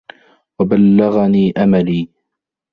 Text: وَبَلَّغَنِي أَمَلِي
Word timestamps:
وَبَلَّغَنِي 0.59 1.51
أَمَلِي 1.57 2.09